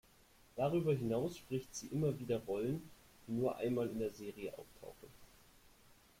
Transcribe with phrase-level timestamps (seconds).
[0.55, 2.89] Darüber hinaus spricht sie immer wieder Rollen,
[3.27, 5.09] die nur einmal in der Serie auftauchen.